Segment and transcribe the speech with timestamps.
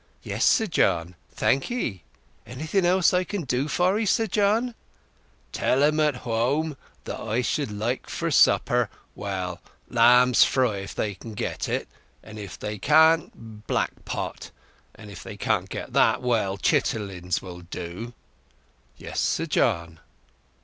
[0.23, 1.15] "Yes, Sir John.
[1.29, 2.01] Thank 'ee.
[2.47, 4.73] Anything else I can do for 'ee, Sir John?"
[5.51, 11.35] "Tell 'em at hwome that I should like for supper,—well, lamb's fry if they can
[11.35, 11.87] get it;
[12.23, 14.49] and if they can't, black pot;
[14.95, 18.13] and if they can't get that, well chitterlings will do."
[18.97, 19.99] "Yes, Sir John."